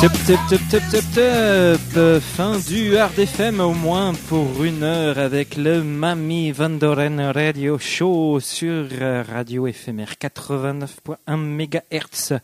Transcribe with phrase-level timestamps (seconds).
[0.00, 2.20] Tip, tip, tip, tip, tip, tip.
[2.20, 8.38] Fin du Hard FM au moins pour une heure avec le Mami Vandoren Radio Show
[8.38, 8.86] sur
[9.28, 12.38] Radio éphémère 89.1 MHz.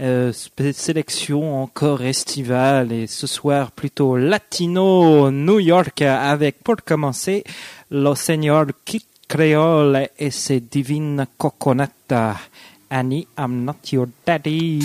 [0.00, 0.32] Euh,
[0.72, 7.44] sélection encore estivale et ce soir plutôt latino New York avec pour commencer
[7.90, 12.14] le Señor Kit Creole et ses divines coconuts.
[12.90, 14.80] Annie, I'm not your daddy.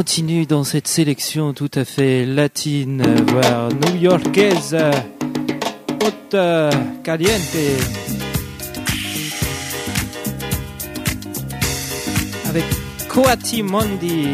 [0.00, 4.90] continue dans cette sélection tout à fait latine, euh, voire new-yorkaise, euh,
[6.02, 6.70] haute, euh,
[7.04, 7.30] caliente.
[12.48, 12.64] Avec
[13.10, 14.32] Coati Mondi,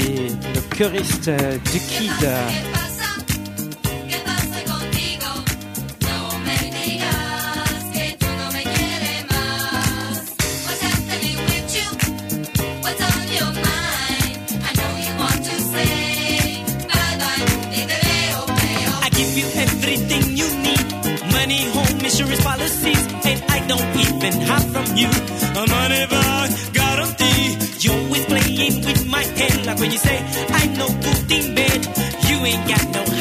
[0.54, 1.30] le choriste
[1.72, 2.75] du Kid.
[19.36, 20.86] give you everything you need.
[21.32, 25.10] Money, home, insurance policies, and I don't even hide from you.
[25.60, 27.58] A money bag guarantee.
[27.80, 30.18] You always playing with my head, like when you say,
[30.48, 31.80] I'm no good in bed.
[32.28, 33.15] You ain't got no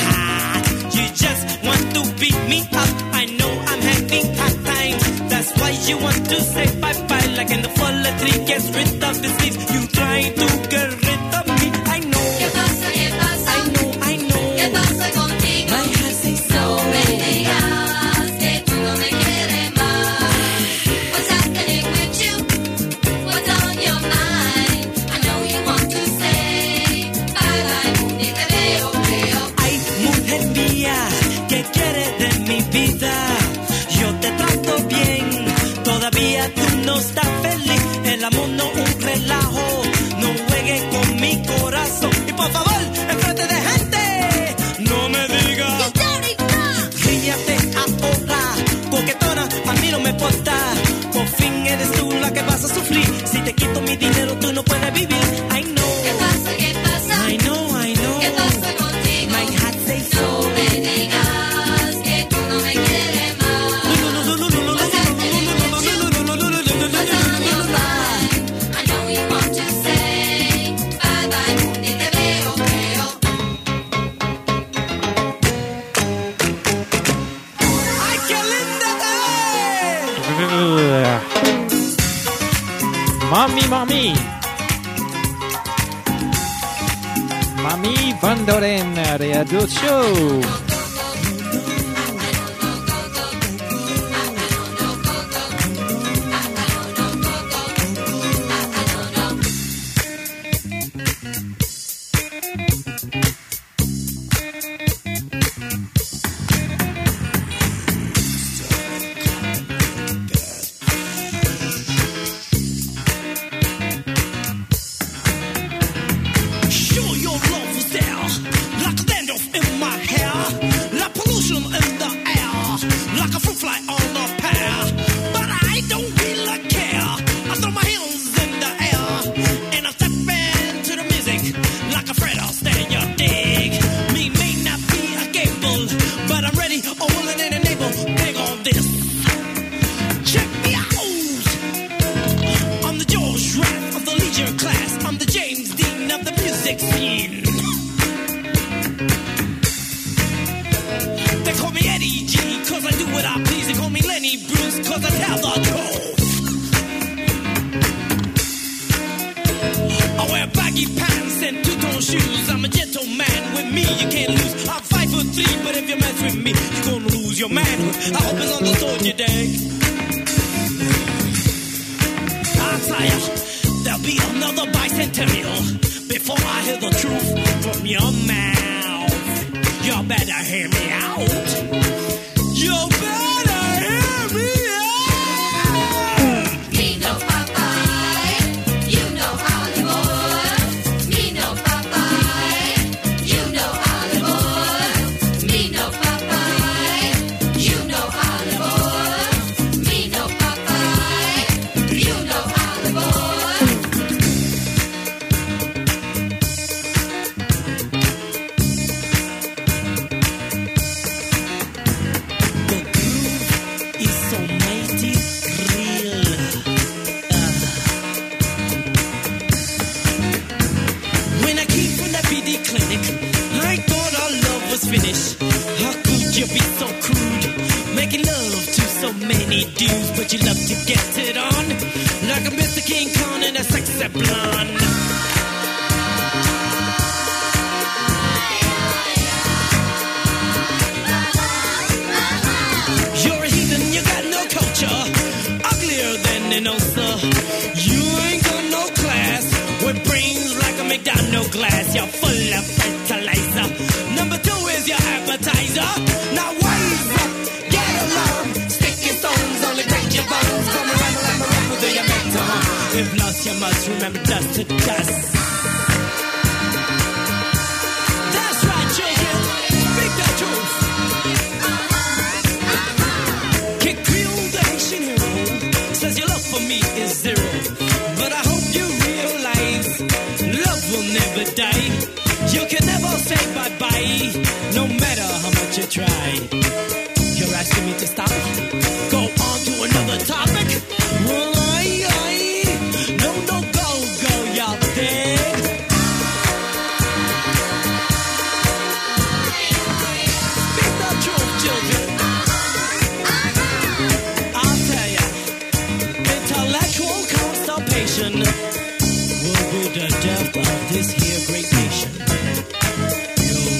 [310.07, 312.11] the depth of this here great nation.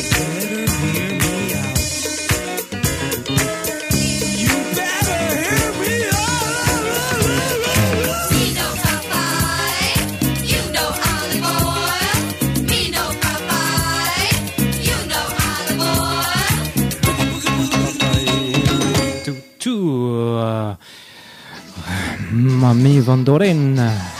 [0.10, 1.80] Better hear me out.
[4.42, 6.66] You better hear me out.
[8.58, 8.68] No
[10.50, 10.62] you
[11.14, 12.18] olive oil.
[12.70, 13.06] Me no
[14.82, 14.98] you
[15.54, 16.10] olive oil.
[20.38, 20.76] Uh,
[22.34, 24.15] Mami Van Doren.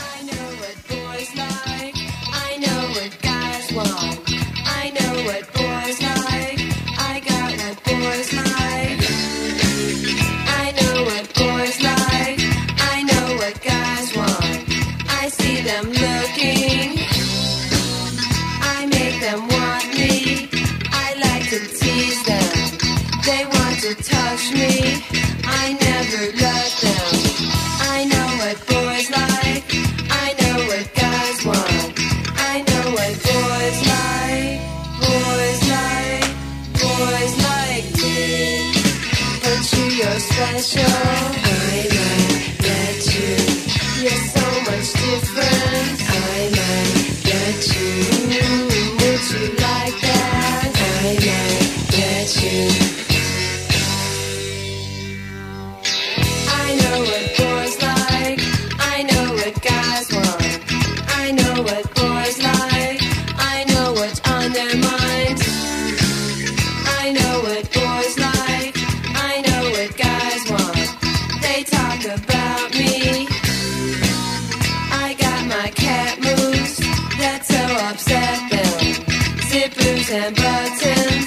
[80.06, 81.26] buttons and buttons,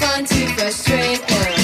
[0.00, 1.58] fun to frustrate them.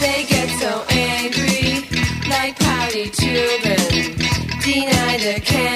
[0.00, 1.84] They get so angry,
[2.28, 4.16] like pouty children.
[4.62, 5.75] Deny the can.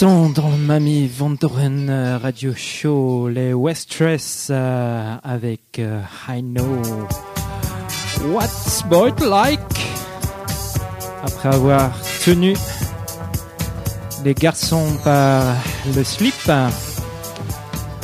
[0.00, 6.82] dans le Mami Vandoren euh, Radio Show, les Westress euh, avec euh, I Know
[8.30, 9.60] What's boy Like.
[11.24, 11.90] Après avoir
[12.24, 12.54] tenu
[14.24, 15.56] les garçons par
[15.96, 16.50] le slip,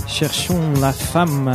[0.09, 1.53] cherchons la femme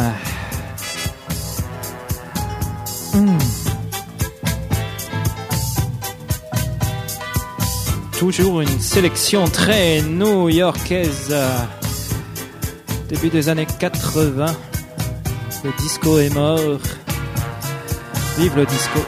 [8.20, 11.34] toujours une sélection très new-yorkaise.
[13.08, 14.46] Début des années 80,
[15.64, 16.80] le disco est mort.
[18.38, 19.00] Vive le disco.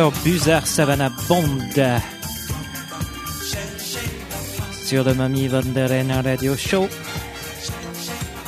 [0.00, 1.58] Docteur Buzard Savannah Bond
[4.82, 6.88] sur le Mamie Van der Ren Radio Show.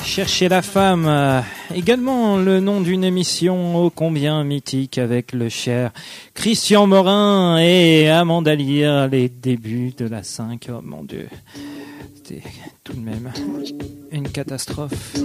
[0.02, 5.90] Chercher la femme, également le nom d'une émission ô combien mythique avec le cher
[6.32, 10.68] Christian Morin et Amanda Lear, les débuts de la 5.
[10.70, 11.28] Oh mon dieu,
[12.14, 12.42] c'était
[12.82, 13.30] tout de même
[14.10, 15.16] une catastrophe.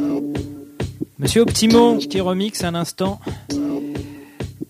[1.19, 3.19] Monsieur Optimo qui remix un instant.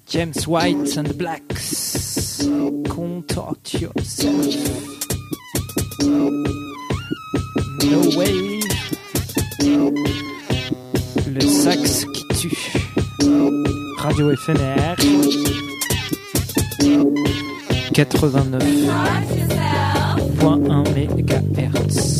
[0.09, 2.47] James White and Blacks.
[2.87, 4.55] Contort yourself.
[7.83, 8.61] No way.
[11.27, 12.57] Le sax qui tue.
[13.97, 14.95] Radio FNR.
[17.91, 18.57] 89.1
[21.53, 22.17] MHz.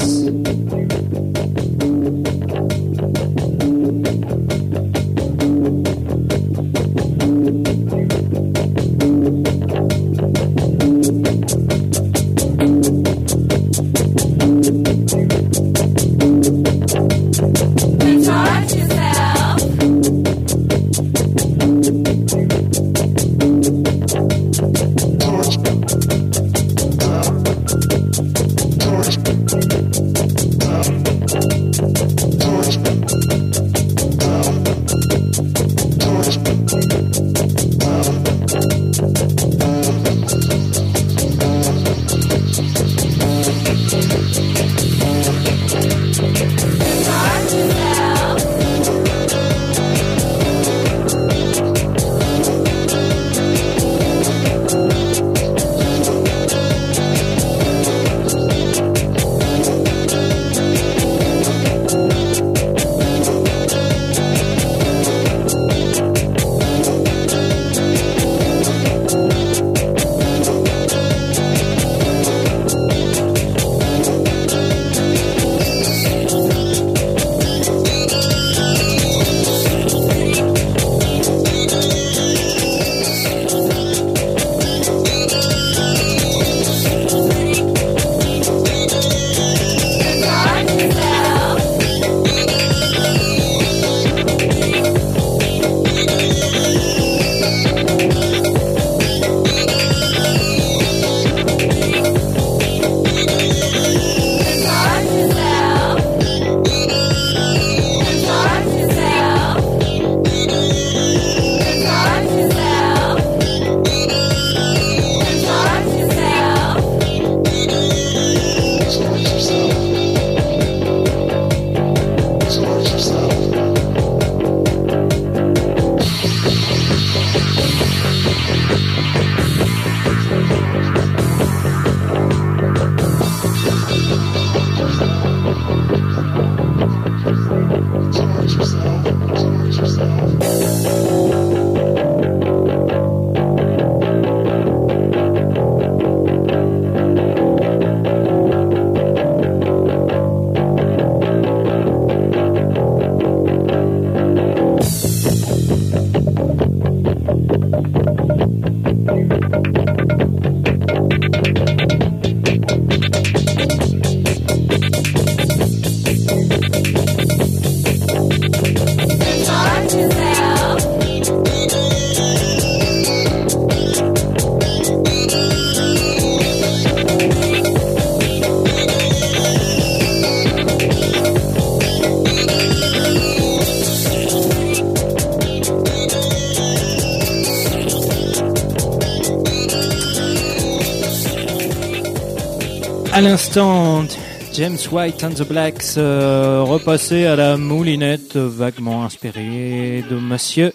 [193.18, 194.06] À l'instant,
[194.54, 200.72] James White and the Blacks euh, repassé à la moulinette, vaguement inspiré de Monsieur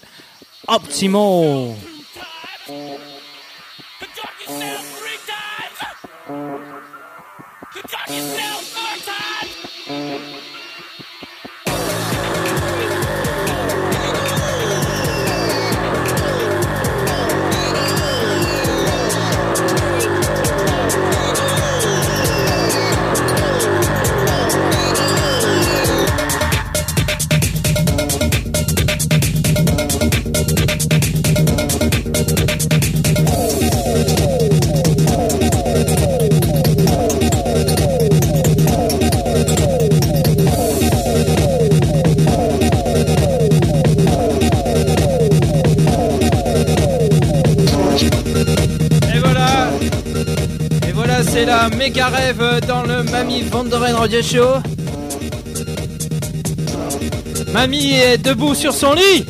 [0.67, 1.73] Optimo.
[51.83, 52.09] Méga
[52.65, 54.61] dans le Mamie Vandoren Radio Show.
[57.51, 59.25] Mamie est debout sur son lit.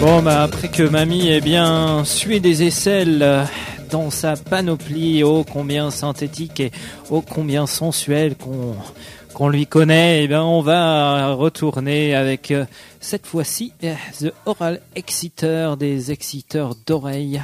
[0.00, 3.46] Bon, bah après que mamie ait bien sué des aisselles
[3.90, 6.72] dans sa panoplie ô combien synthétique et
[7.10, 12.64] ô combien sensuelle qu'on lui connaît, eh on va retourner avec euh,
[13.00, 17.42] cette fois-ci euh, The Oral Exciter, des exciteurs d'oreilles.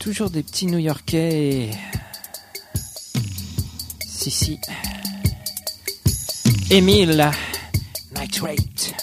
[0.00, 1.68] Toujours des petits New-Yorkais.
[1.68, 1.70] et-
[4.06, 4.58] Si si.
[6.70, 7.30] Emile
[8.18, 8.94] Nitrate.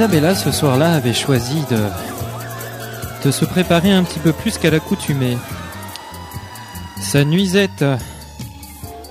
[0.00, 1.62] Isabella, ce soir-là, avait choisi
[3.22, 5.36] de, se préparer un petit peu plus qu'à l'accoutumée.
[7.02, 7.84] Sa nuisette,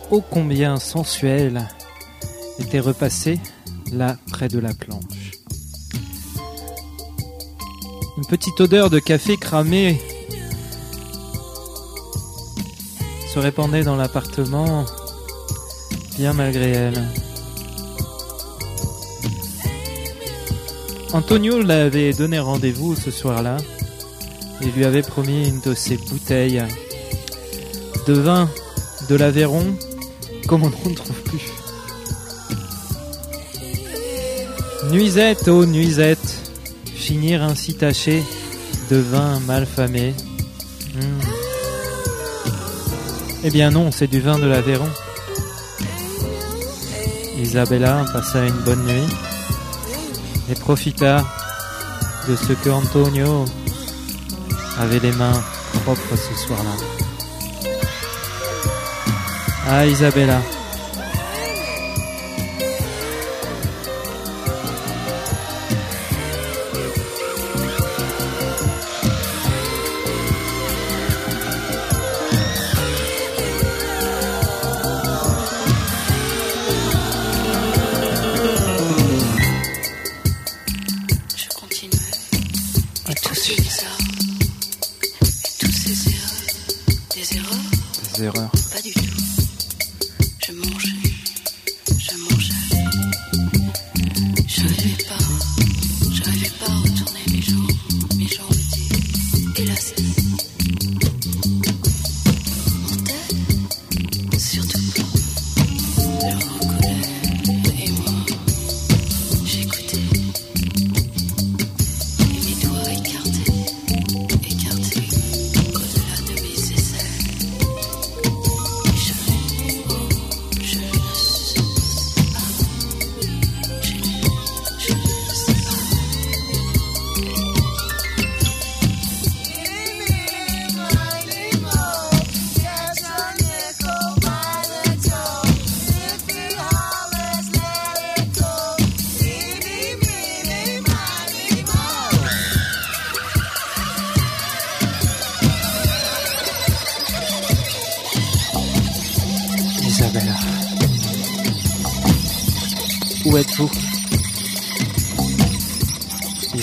[0.09, 1.67] ô combien sensuelle,
[2.57, 3.39] était repassée
[3.91, 5.33] là près de la planche.
[8.17, 10.01] Une petite odeur de café cramé
[13.31, 14.85] se répandait dans l'appartement,
[16.17, 17.28] bien malgré elle.
[21.11, 23.57] Antonio l'avait donné rendez-vous ce soir-là
[24.61, 26.63] et lui avait promis une de ses bouteilles
[28.05, 28.47] de vin
[29.09, 29.75] de l'Aveyron
[30.47, 31.41] comme on n'en trouve plus.
[34.91, 36.51] Nuisette, oh nuisette,
[36.85, 38.23] finir ainsi taché
[38.91, 40.13] de vin mal famé.
[40.93, 41.21] Hmm.
[43.43, 44.89] Eh bien non, c'est du vin de l'Aveyron.
[47.37, 49.28] Isabella passa une bonne nuit
[50.49, 51.23] et profita
[52.27, 53.45] de ce que Antonio
[54.79, 55.41] avait les mains
[55.83, 56.75] propres ce soir-là.
[59.67, 60.41] Ah Isabella.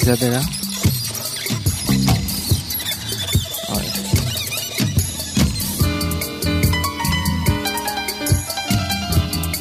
[0.07, 0.41] Isabella.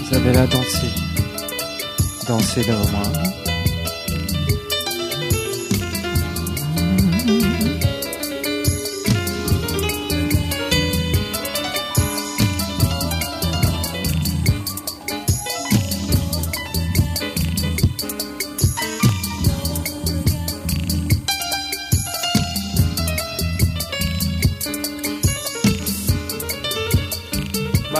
[0.03, 0.93] Isabella, dansez.
[2.27, 2.85] Dansez moi.
[2.91, 3.14] Bah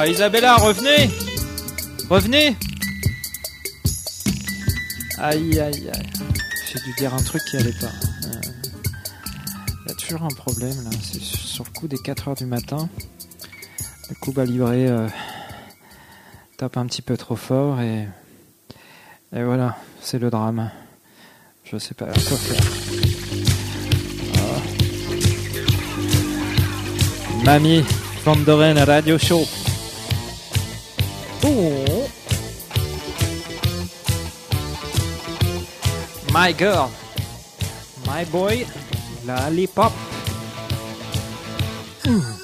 [0.07, 1.09] Isabella, revenez
[2.09, 2.55] Revenez
[5.17, 6.09] Aïe aïe aïe.
[6.67, 7.91] J'ai dû dire un truc qui allait pas.
[9.85, 12.45] Il y a toujours un problème là, c'est sur le coup des 4 heures du
[12.45, 12.89] matin.
[14.09, 15.07] Le coup bas livré euh,
[16.57, 18.07] tape un petit peu trop fort et,
[19.35, 20.69] et voilà, c'est le drame.
[21.63, 22.61] Je sais pas quoi faire.
[24.35, 24.61] Ah.
[27.45, 27.83] Mamie,
[28.25, 28.35] Van
[28.85, 29.45] Radio Show.
[31.47, 32.09] Oh.
[36.33, 36.91] My girl,
[38.07, 38.65] my boy,
[39.23, 39.93] lollipop.
[42.05, 42.34] Lollipop,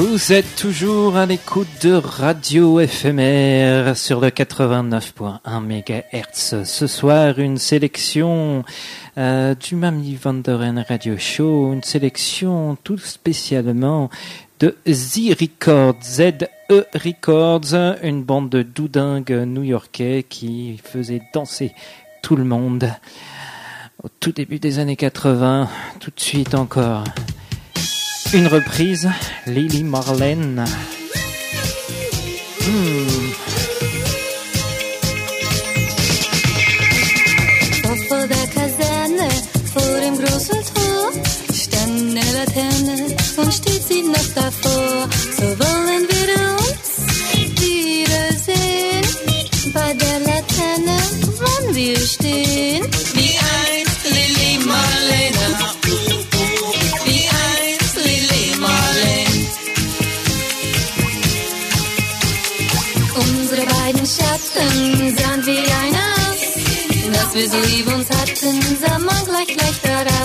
[0.00, 6.62] Vous êtes toujours à l'écoute de Radio éphémère sur le 89.1 MHz.
[6.62, 8.64] Ce soir, une sélection
[9.18, 14.08] euh, du Mamie Vanderen Radio Show, une sélection tout spécialement
[14.60, 21.72] de Z Records, Z-E Records, une bande de doudingues new-yorkais qui faisait danser
[22.22, 22.88] tout le monde
[24.04, 25.68] au tout début des années 80,
[25.98, 27.02] tout de suite encore.
[28.34, 29.08] Une reprise,
[29.46, 30.64] Lily Marlène.
[32.60, 33.32] Hmm.
[38.08, 39.28] Vor der Kaserne,
[39.72, 41.12] vor dem großen Tor,
[41.54, 45.08] stand eine Laterne und steht sie noch davor.
[45.36, 46.90] So wollen wir uns
[47.60, 49.06] wiedersehen,
[49.72, 50.98] bei der Laterne
[51.38, 53.07] wollen wir stehen.
[64.58, 66.40] Schatten sahen wie ein aus.
[67.12, 70.17] Dass wir so lieb uns hatten, sah man gleich gleich daraus.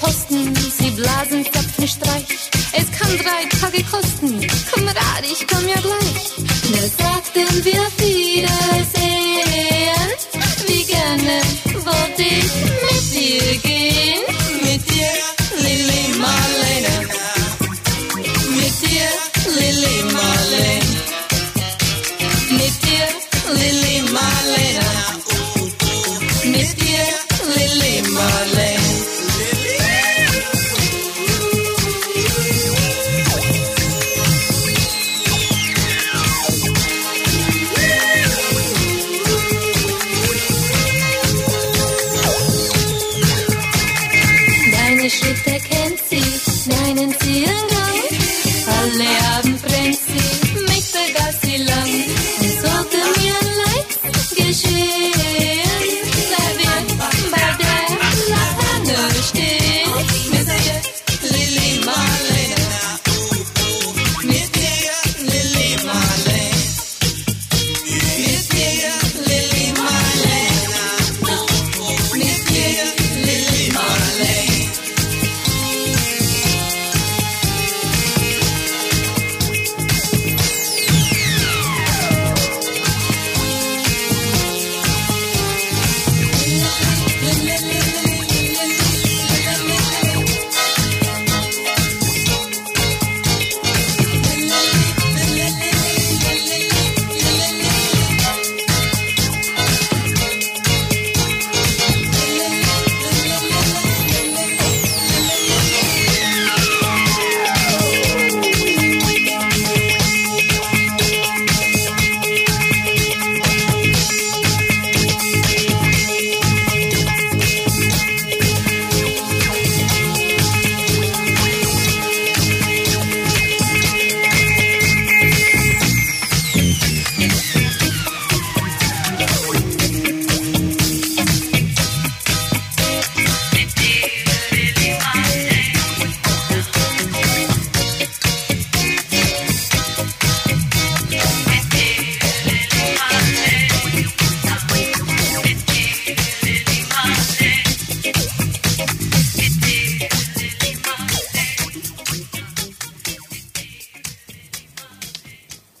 [0.00, 2.24] Posten, sie blasen Zapfenstreich.
[2.72, 4.40] Es kann drei Tage kosten,
[4.72, 6.34] Kamerad, ich komm ja gleich.
[6.72, 7.97] Da sagten wir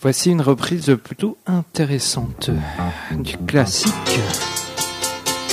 [0.08, 2.48] Voici une reprise plutôt intéressante
[3.10, 3.92] du classique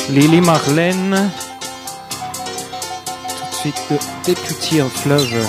[0.10, 1.30] Lily Marlène.
[3.28, 5.46] Tout de suite Deputy of Love.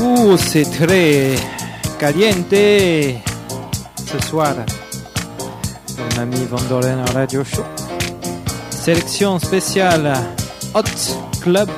[0.00, 1.34] Ouh, c'est très
[1.98, 4.54] caliente ce soir.
[5.98, 7.66] Mon ami Vandoren Radio Show.
[8.70, 10.14] Sélection spéciale
[10.74, 10.84] Hot
[11.42, 11.68] Club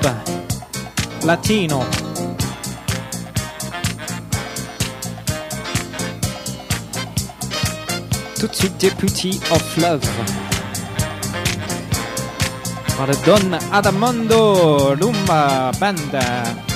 [1.27, 1.81] Latino.
[8.43, 10.01] Tout de suite Deputy of Love.
[12.97, 16.72] Par le Don Adamondo Lumba Banda.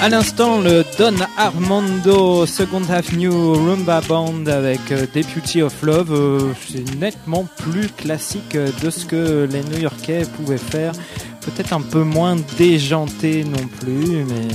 [0.00, 6.52] À l'instant, le Don Armando Second Avenue Rumba Band avec euh, Deputy of Love, euh,
[6.68, 10.92] c'est nettement plus classique euh, de ce que les New Yorkais pouvaient faire.
[11.40, 14.48] Peut-être un peu moins déjanté non plus, mais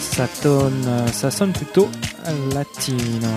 [0.00, 1.88] ça, sonne plutôt
[2.54, 3.28] latino.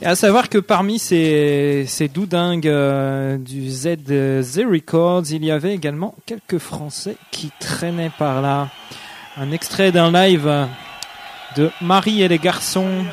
[0.00, 6.14] Et à savoir que parmi ces, doudingues euh, du ZZ Records, il y avait également
[6.24, 8.68] quelques Français qui traînaient par là.
[9.36, 10.68] Un extrait d'un live
[11.56, 13.04] de Marie et les garçons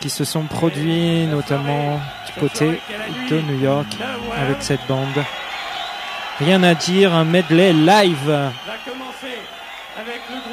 [0.00, 2.80] qui se sont produits notamment du côté
[3.30, 3.88] de New York
[4.34, 5.24] avec cette bande.
[6.38, 8.30] Rien à dire, un medley live.
[8.30, 10.47] avec le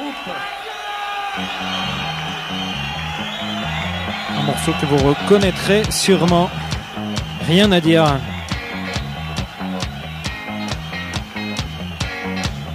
[4.46, 6.48] morceau que vous reconnaîtrez sûrement.
[7.46, 8.04] Rien à dire.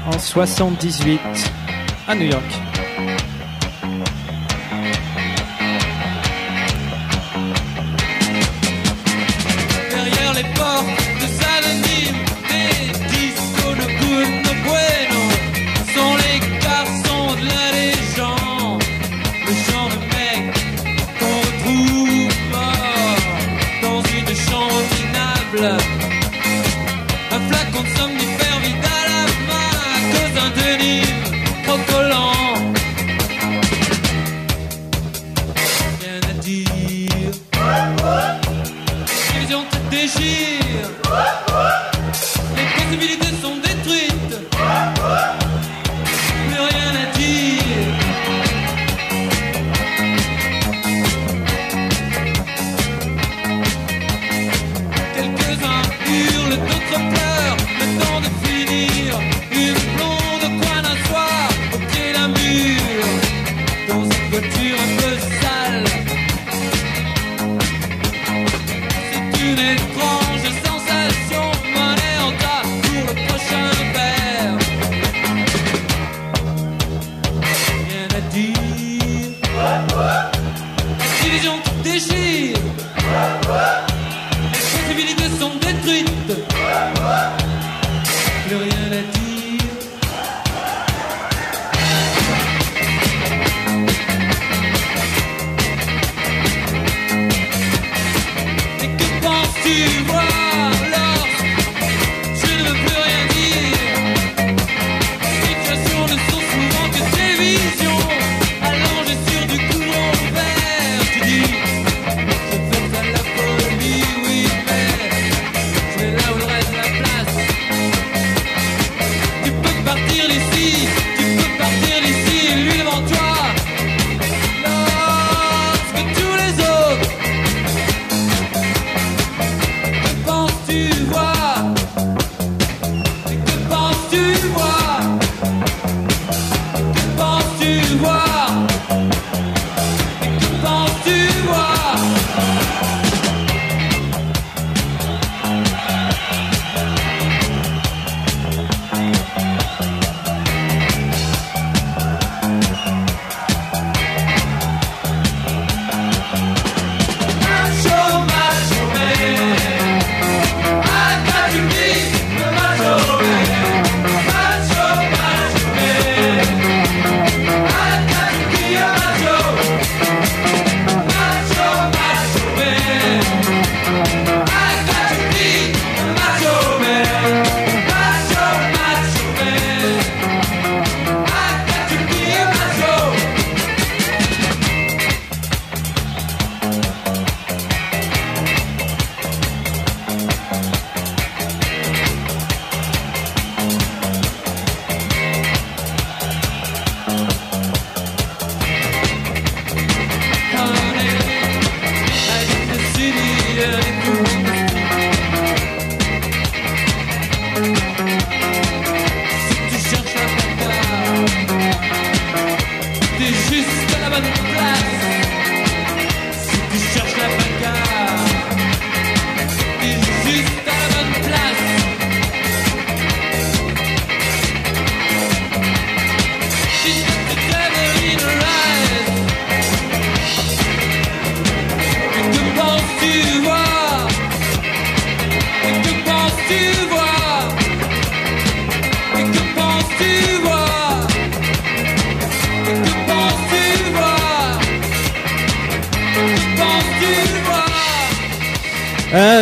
[0.05, 1.19] En 78,
[2.07, 2.70] à New York.
[25.51, 26.00] blood.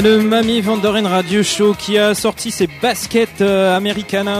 [0.01, 3.77] Le Mamie Van Doren Radio Show qui a sorti ses baskets euh,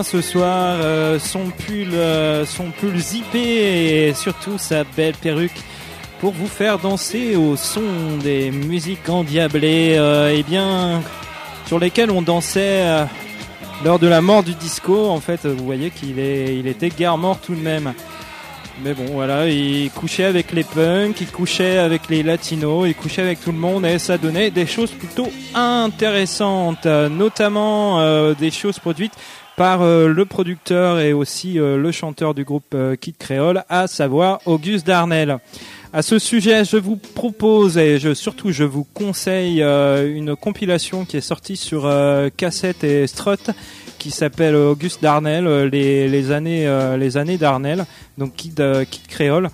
[0.04, 5.60] ce soir, euh, son pull, euh, son pull zippé et surtout sa belle perruque
[6.22, 7.82] pour vous faire danser au son
[8.24, 11.02] des musiques endiablées, euh, et bien
[11.66, 13.06] sur lesquelles on dansait
[13.84, 15.10] lors de la mort du disco.
[15.10, 17.94] En fait, vous voyez qu'il était guère mort tout de même.
[18.82, 23.22] Mais bon, voilà, il couchait avec les punks, il couchait avec les latinos, il couchait
[23.22, 28.80] avec tout le monde et ça donnait des choses plutôt intéressantes, notamment euh, des choses
[28.80, 29.14] produites
[29.58, 34.40] par euh, le producteur et aussi euh, le chanteur du groupe Kid Creole, à savoir
[34.46, 35.40] Auguste Darnell.
[35.92, 41.18] À ce sujet, je vous propose et je, surtout je vous conseille une compilation qui
[41.18, 41.92] est sortie sur
[42.38, 43.50] cassette et strut
[44.00, 47.86] qui s'appelle Auguste Darnell, euh, les, années euh, les années Darnell,
[48.18, 49.50] donc Kid, euh, Kid Créole.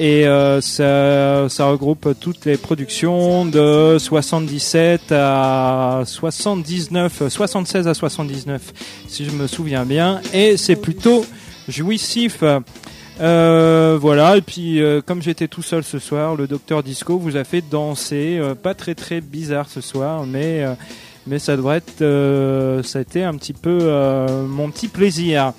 [0.00, 0.24] Et
[0.60, 8.72] ça, regroupe toutes les productions de 77 à 79, euh, 76 à 79,
[9.06, 10.20] si je me souviens bien.
[10.32, 11.24] Et c'est plutôt
[11.68, 12.42] jouissif.
[13.20, 17.62] Voilà, et puis comme j'étais tout seul ce soir, le docteur Disco vous a fait
[17.62, 20.64] danser, pas très très bizarre ce soir, mais
[21.26, 25.52] mais ça devrait être, euh, ça a été un petit peu euh, mon petit plaisir.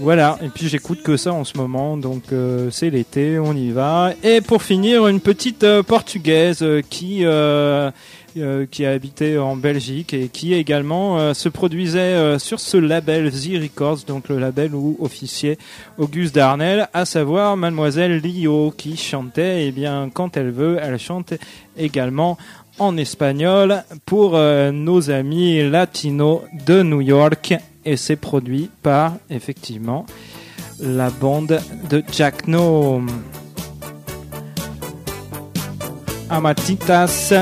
[0.00, 3.70] Voilà, et puis j'écoute que ça en ce moment, donc euh, c'est l'été, on y
[3.70, 4.12] va.
[4.24, 7.92] Et pour finir, une petite euh, portugaise euh, qui euh,
[8.70, 13.30] qui a habité en Belgique et qui également euh, se produisait euh, sur ce label
[13.30, 15.58] Z Records, donc le label où officiait
[15.98, 21.34] Auguste Darnell, à savoir Mademoiselle Lio, qui chantait, et bien quand elle veut, elle chante
[21.76, 22.36] également
[22.78, 27.54] en espagnol pour euh, nos amis latinos de New York
[27.84, 30.06] et c'est produit par effectivement
[30.80, 33.02] la bande de Jack No.
[36.30, 37.32] Amatitas.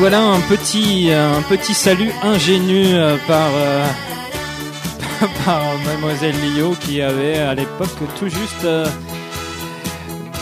[0.00, 1.10] Voilà un petit,
[1.74, 3.86] salut ingénu euh, par, euh,
[5.44, 8.86] par Mademoiselle Lio qui avait à l'époque tout juste euh,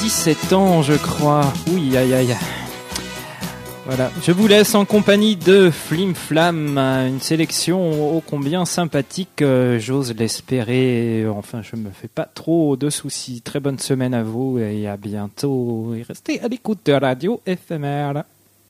[0.00, 1.52] 17 ans, je crois.
[1.72, 2.36] Oui, aïe aïe.
[3.84, 9.80] Voilà, je vous laisse en compagnie de Flim Flam, une sélection ô combien sympathique, euh,
[9.80, 11.26] j'ose l'espérer.
[11.26, 13.42] Enfin, je me fais pas trop de soucis.
[13.42, 15.94] Très bonne semaine à vous et à bientôt.
[16.06, 18.22] Restez à l'écoute de Radio éphémère.